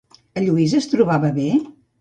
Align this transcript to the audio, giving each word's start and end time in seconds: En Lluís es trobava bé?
En 0.41 0.45
Lluís 0.47 0.73
es 0.79 0.89
trobava 0.95 1.33
bé? 1.39 1.47